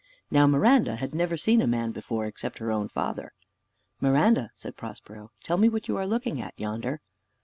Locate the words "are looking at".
5.95-6.55